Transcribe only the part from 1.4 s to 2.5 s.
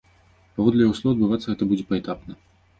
гэта будзе паэтапна.